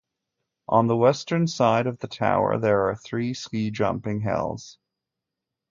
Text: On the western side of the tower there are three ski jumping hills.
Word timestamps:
On 0.67 0.87
the 0.87 0.97
western 0.97 1.45
side 1.45 1.85
of 1.85 1.99
the 1.99 2.07
tower 2.07 2.57
there 2.57 2.89
are 2.89 2.95
three 2.95 3.35
ski 3.35 3.69
jumping 3.69 4.21
hills. 4.21 4.79